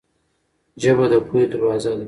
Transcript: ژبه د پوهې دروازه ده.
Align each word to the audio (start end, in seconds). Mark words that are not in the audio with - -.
ژبه 0.81 1.05
د 1.11 1.13
پوهې 1.25 1.43
دروازه 1.51 1.89
ده. 1.97 1.99